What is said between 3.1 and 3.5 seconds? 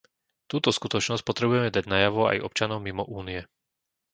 Únie.